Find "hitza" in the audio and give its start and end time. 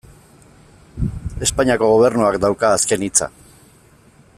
3.09-3.33